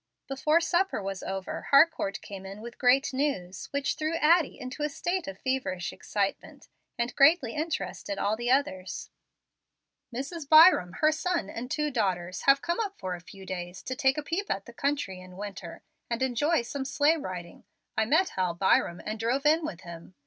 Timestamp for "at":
14.49-14.65